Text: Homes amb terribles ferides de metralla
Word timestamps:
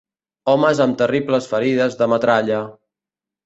Homes 0.53 0.81
amb 0.85 0.97
terribles 1.03 1.51
ferides 1.53 2.01
de 2.03 2.11
metralla 2.17 2.61